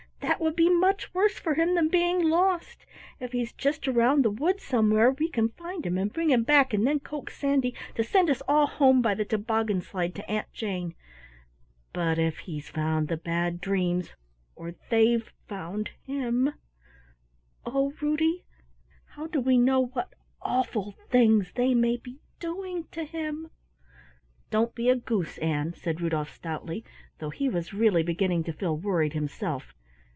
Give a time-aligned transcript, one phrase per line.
[0.21, 2.85] "That would be much worse for him than being lost.
[3.19, 6.73] If he's just around the wood somewhere we can find him and bring him back
[6.73, 10.51] and then coax Sandy to send us all home by the toboggan slide to Aunt
[10.51, 10.95] Jane,
[11.93, 14.13] but if he's found the Bad Dreams
[14.55, 16.53] or they've found him
[17.65, 18.43] Oh, Ruddy,
[19.15, 23.49] how do we know what awful things they may be doing to him!"
[24.49, 26.83] "Don't be a goose, Ann," said Rudolf stoutly,
[27.19, 29.73] though he was really beginning to feel worried himself.